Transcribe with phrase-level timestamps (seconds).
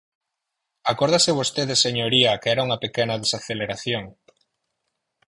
[0.91, 4.03] Acórdase vostede, señoría, que era unha pequena desaceleración.